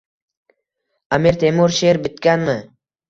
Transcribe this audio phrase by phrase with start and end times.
[1.19, 2.57] Amir Temur sheʼr bitganmi?